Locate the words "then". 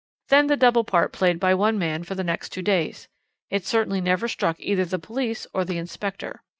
0.29-0.47